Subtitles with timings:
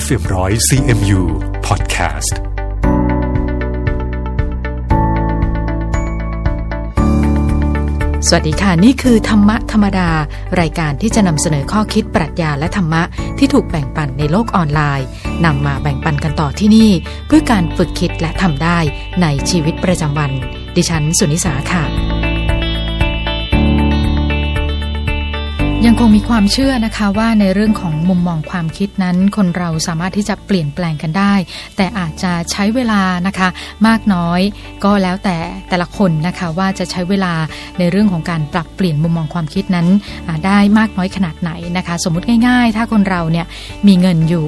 [0.00, 1.20] FM100 CMU
[1.66, 2.32] Podcast
[8.28, 10.08] สวัสดีค่ะ นี่คือธรรมะธรรมดา
[10.60, 13.02] รายการที่จะนำเสนอข้อคิดปรัชญาและธรรมะ
[13.38, 15.06] ที่ถูกแบ่งปันในโลกออนไลน์
[15.44, 16.90] นำมาแบ่งปันกันต่อที่นี่
[17.26, 18.78] เพื่อการฝึกคิดและทำได้
[19.22, 20.30] ในชีวิตประจำวัน
[20.76, 22.11] ดิฉันสุนิสาค่ะ
[25.86, 31.34] ยังคงมีความเชื่อนะคะว่าในเรื่องของมุมมองความคิดนั้น คนเราสามารถที่จะเปลี่ยนแปลงกันได้
[31.76, 33.48] แต่อาจจะใช้เวลานะคะ
[33.86, 34.40] มากน้อย
[34.84, 37.34] ก็แล้วแต่แต่ละคนนะคะว่าจะใช้เวลา
[37.78, 39.86] ในเรื่องของการปรับเปลี่ยนมุมมองความคิดนั้น
[40.46, 43.46] ได้มากน้อยขนาดไหนนะคะ สมมุติง่าย ๆ ถ้าคนเราเนี่ย
[43.86, 44.46] มีเงินอยู่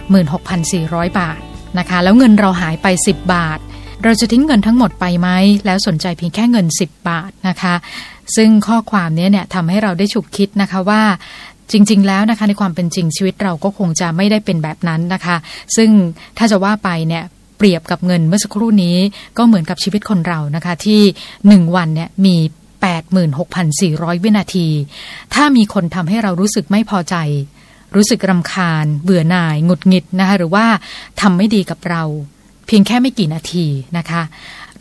[0.00, 1.40] 86,400 บาท
[1.78, 3.58] นะคะ แล้วเงินเราหายไป 10 บาท
[4.04, 5.28] เราจะทิ้งเงินทั้งหมดไปไหม
[5.66, 7.74] แล้วสนใจเพียงแค่เงิน 10 บาทนะคะ
[8.36, 11.02] ซึ่งข้อความนี้เนี่ยทำให้เราได้ฉุกคิดนะคะว่า
[11.72, 15.36] จริง ๆ แล้วนะคะในความเป็นจริงชีวิตเราก็คงจะไม่ได้เป็นแบบนั้นนะคะ
[15.76, 15.90] ซึ่ง
[16.38, 17.24] ถ้าจะว่าไปเนี่ย
[17.58, 18.96] เปรียบกับเงินเมื่อสักครู่นี้
[19.38, 21.00] ก็เหมือนกับชีวิตคนเรานะคะ ที่
[21.40, 22.36] 1 วันเนี่ยมี
[23.10, 24.68] 86,400 วินาที
[25.34, 27.16] ถ้ามีคนทำให้เรารู้สึกไม่พอใจ
[27.94, 30.66] รู้สึกรำคาญ เบื่อหน่าย หงุดหงิดนะคะหรือว่า
[31.20, 32.02] ทำไม่ดีกับเรา
[32.66, 33.66] เพียงแค่ไม่กี่นาที
[33.98, 34.22] นะคะ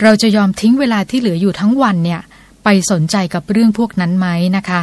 [0.01, 2.21] เราจะยอมทิ้งเวลาที่เหลืออยู่ทั้งวันเนี่ย
[2.63, 4.79] ไปสนใจกับเรื่องพวกนั้นไหมนะคะ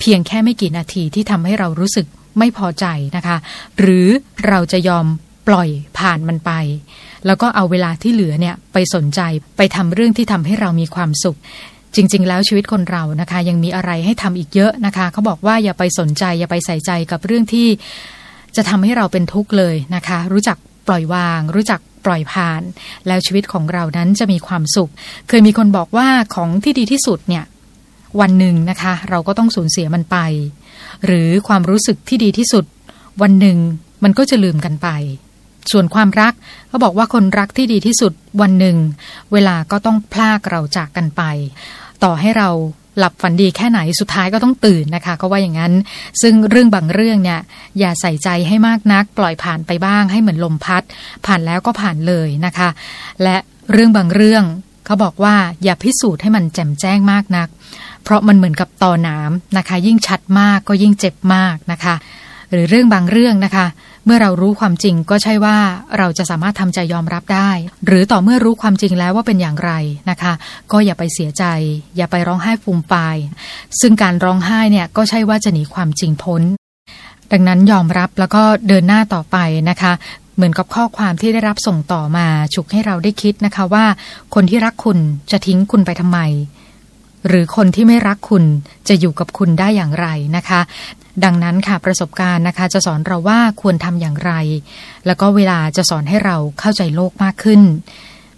[0.00, 2.06] เพียงแค่ไม่กี่นาทีที่ทำให้เรารู้สึก
[2.38, 3.36] ไม่พอใจนะคะ
[3.78, 4.06] หรือ
[4.48, 5.06] เราจะยอม
[5.48, 5.68] ปล่อย
[5.98, 6.52] ผ่านมันไป
[7.26, 9.20] แล้วก็เอาเวลาที่เหลือเนี่ยไปสนใจ
[9.56, 11.38] ไปทำเรื่องที่ทำให้เรามีความสุข
[11.94, 17.68] จริง ๆ แล้วชีวิตคนเรานะคะ ยังมีอะไรให้ทำอีกเยอะนะคะเขาบอกว่าอย่าไปสนใจ อย่าไปใส่ใจกับเรื่องที่
[18.56, 20.56] จะทำให้เราเป็นทุกข์เลยนะคะ รู้จัก
[20.88, 22.62] ปล่อยวาง รู้จัก ปล่อยผ่าน
[23.06, 24.90] แล้วชีวิตของเรานั้นจะมีความสุข
[25.28, 27.44] เคยมีคนบอกว่าของที่ดีที่สุดเนี่ย
[28.20, 30.16] วันหนึ่งนะคะ เราก็ต้องสูญเสียมันไป
[31.04, 32.64] หรือความรู้สึกที่ดีที่สุด
[33.22, 33.58] วันหนึ่ง
[34.04, 34.88] มันก็จะลืมกันไป
[35.72, 36.32] ส่วนความรัก
[36.68, 38.76] เขาบอกว่าคนรักที่ดีที่สุดวันหนึ่ง
[39.32, 41.22] เวลาก็ต้องพลากเราจากกันไป
[42.04, 42.50] ต่อให้เรา
[42.98, 45.72] หลับฝันดีแค่ไหนสุดท้ายก็ต้องตื่นนะคะก็ว่าอย่างนั้น
[46.22, 47.40] ซึ่งเรื่องบางเรื่องเนี่ย
[47.78, 50.82] อย่าใส่ใจให้มากนัก ปล่อยผ่านไปบ้างให้เหมือนลมพัด
[51.26, 52.68] ผ่านแล้วก็ผ่านเลยนะคะ
[53.22, 53.36] และ
[53.72, 54.44] เรื่องบางเรื่อง
[54.86, 57.48] เขาบอกว่าอย่าพิสูจน์ให้มันแจ่มแจ้งมากนัก
[58.02, 61.94] เพราะมันเหมือนกับตอหนามนะคะ ยิ่งชัดมากก็ยิ่งเจ็บมากนะคะ
[62.52, 63.66] หรือเรื่องบางเรื่องนะคะ
[64.06, 65.56] เมื่อเรารู้ความจริงก็ใช่ว่า
[65.98, 67.50] เราจะสามารถทำใจยอมรับได้
[67.86, 69.72] หรือต่อเมื่อรู้ความจริงแล้วว่าเป็นอย่างไร
[70.10, 70.32] นะคะ
[70.72, 71.44] ก็อย่าไปเสียใจ
[71.96, 73.16] อย่าไปร้องไห้ฟูมฟาย
[73.80, 76.42] ซึ่งการร้องไห้เนี่ยก็ใช่ว่าจะหนีความจริงพ้น
[77.32, 79.36] ดังนั้นยอมรับแล้วก็เดินหน้าต่อไป
[79.70, 79.92] นะคะ
[80.36, 83.84] เหมือนกับข้อความที่ได้รับส่งต่อมาฉุกให้เราได้คิดนะคะว่า
[84.34, 84.98] คนที่รักคุณ
[85.30, 86.18] จะทิ้งคุณไปทำไม
[87.28, 88.44] หรือคนที่ไม่รักคุณ
[88.88, 90.06] จะอยู่กับคุณได้อย่างไร
[90.36, 90.60] นะคะ
[91.24, 94.32] ดังนั้นค่ะประสบการณ์นะคะ จะสอนเราว่าควรทำอย่างไร
[95.06, 97.62] แล้วก็เวลาจะสอนให้เราเข้าใจโลกมากขึ้น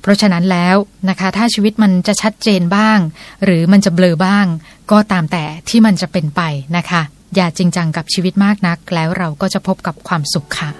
[0.02, 0.76] เพราะฉะนั้นแล้ว
[1.08, 2.98] นะคะ ถ้าชีวิตมันจะชัดเจนบ้าง
[3.44, 4.46] หรือมันจะเบลอบ้าง
[4.90, 6.42] ก็ตามแต่ที่มันจะเป็นไป
[6.76, 7.02] นะคะ
[7.34, 10.70] อย่าจริงจังกับชีวิตมากนัก แล้วเราก็จะพบกับความสุขค่ะ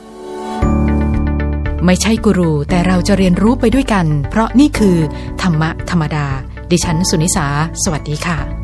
[1.86, 4.96] ไม่ใช่กูรูแต่เราจะเรียนรู้ไปด้วยกัน เพราะนี่คือ
[5.42, 6.26] ธรรมะธรรมดา
[6.70, 7.46] ดิฉันสุนิสา
[7.82, 8.57] สวัสดีค่ะ